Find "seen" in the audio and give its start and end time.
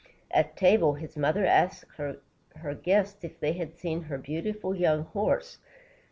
3.77-4.01